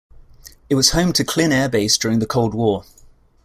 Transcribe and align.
It 0.67 0.73
was 0.73 0.89
home 0.93 1.13
to 1.13 1.23
Klin 1.23 1.51
air 1.51 1.69
base 1.69 1.95
during 1.95 2.17
the 2.17 2.25
Cold 2.25 2.55
War. 2.55 2.85